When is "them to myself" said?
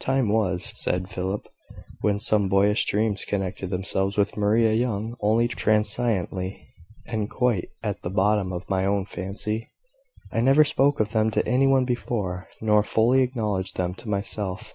13.76-14.74